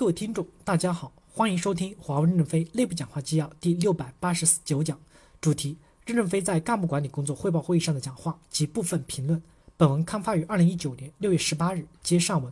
[0.00, 4.98] 各位听众，大家好，欢迎收听华为任正非内部讲话纪要第六百八十九讲，
[5.42, 5.76] 主题：
[6.06, 9.42] 任正非在干部管理工作汇报会议上的讲话及部分评论。
[9.76, 12.50] 本文刊发于二零一九年六月十八日，接上文。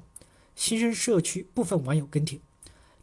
[0.56, 2.38] 新生社区部分网友跟帖：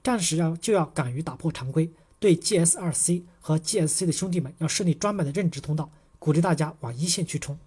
[0.03, 1.89] 战时要就要敢于打破常规，
[2.19, 5.89] 对 GS2C 和 GSC 的兄弟们要设立专门的任职通道，
[6.19, 7.57] 鼓励大家往一线去冲。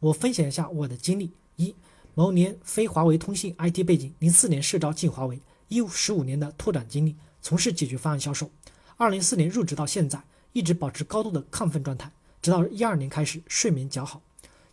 [0.00, 1.76] 我分享一下我的经历：一，
[2.16, 5.40] 某年非华为通信 IT 背景，零四年社招进华为。
[5.68, 8.50] 一五十五年的拓展经历，从事解决方案销售。
[8.96, 12.10] 二零四年入职到现在，一直保持高度的亢奋状态。
[12.40, 14.22] 直到一二年开始，睡眠较好，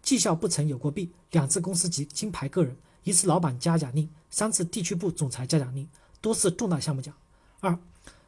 [0.01, 1.11] 绩效不曾有过弊。
[1.31, 5.87] 两次公司级金牌个人，一次老板嘉奖令，三次地区部总裁嘉奖令，
[6.21, 7.13] 多次重大项目奖。
[7.59, 7.77] 二，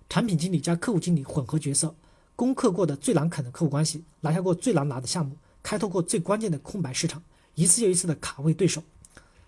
[0.09, 1.95] 产品经理加客户经理混合角色，
[2.35, 7.23] 攻克过的最难啃的客户关系，拿下过最难拿的项目，开拓过最关键的空白市场，
[7.55, 8.83] 一次又一次的卡位对手。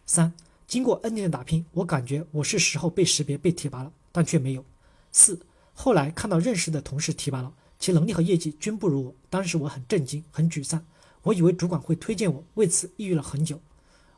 [0.06, 0.34] 三。
[0.70, 4.64] 经过 N 年的打拼，我感觉我是时候被识别、被提拔了，但却没有。
[5.12, 5.42] 四，
[5.74, 10.86] 后来看到认识的同事提拔了，其能力和业绩均不如我，当时我很震惊、很沮丧，
[11.24, 13.60] 我以为主管会推荐我，为此抑郁了很久。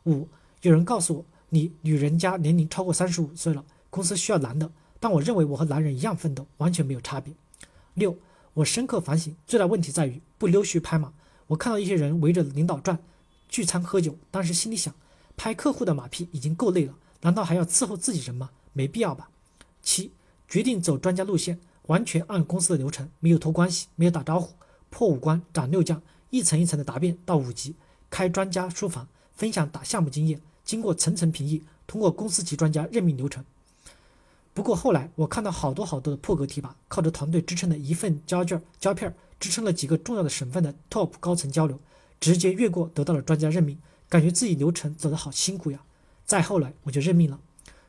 [0.03, 0.27] 五，
[0.63, 7.33] 有人告诉我，你女人家年龄超过三十五岁了，公司需要男的，但我认为我和男人一样奋斗，完全没有差别。
[7.93, 8.17] 六，
[8.55, 11.13] 我深刻反省，最大问题在于不溜须拍马。
[11.47, 12.99] 我看到一些人围着领导转，
[13.47, 14.93] 聚餐喝酒，当时心里想。
[15.43, 18.51] 拍客户的马屁已经够累了，难道还要伺候自己人吗？
[18.73, 19.31] 没必要吧。
[19.81, 20.11] 七，
[20.47, 24.53] 决定走专家路线，完全按公司的流程，没有托关系，没有打招呼，
[24.91, 27.75] 破五关斩六将，一层一层的答辩到五级，
[28.07, 33.43] 开专家书房，分享打项目经验，经过层层评议，通过公司级专家任命流程。
[34.53, 41.79] 不过后来我看到好多好多的破格提拔，靠着团队支撑的一份胶卷胶片支撑了几个重要的省份的 top 高层交流，
[42.19, 43.75] 直接越过得到了专家任命。
[44.11, 45.85] 感觉自己流程走得好辛苦呀，
[46.25, 47.39] 再后来我就认命了。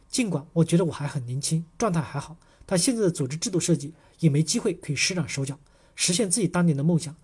[0.08, 5.58] 尽管我觉得我还很年轻，状态还好，但现在的组织制度设计也没机会可以施展手脚，
[5.96, 7.16] 实现自己当年的梦想，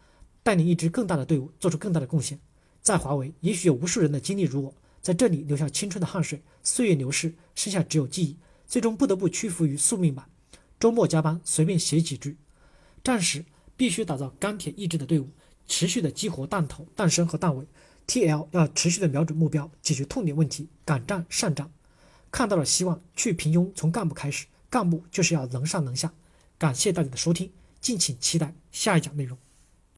[0.42, 2.40] 带领一支更大的队伍，做出更大的贡献。
[2.82, 6.42] 在华为，也许有无数人的经历如我，在这里留下青春的汗水。
[6.64, 8.36] 岁月流逝，剩下只有记忆，
[8.66, 10.28] 最终不得不屈服于宿命吧。
[10.80, 12.36] 周末加班，随便写几句。
[13.04, 13.44] 战时
[13.76, 15.28] 必须打造钢铁意志的队伍，
[15.68, 17.64] 持续的激活弹头、弹身和弹尾。
[18.08, 21.70] T.L 要持续的瞄准目标，解决痛点问题，敢战善战，
[22.32, 23.00] 看到了希望。
[23.14, 26.10] 去平庸从干部开始，干部就是要能上能下。
[26.56, 27.52] 感谢大家的收听，
[27.82, 29.36] 敬请期待下一讲内容。